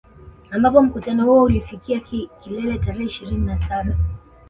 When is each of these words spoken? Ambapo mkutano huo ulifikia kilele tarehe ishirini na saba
Ambapo 0.51 0.81
mkutano 0.81 1.25
huo 1.25 1.43
ulifikia 1.43 1.99
kilele 2.41 2.77
tarehe 2.79 3.05
ishirini 3.05 3.45
na 3.45 3.57
saba 3.57 3.95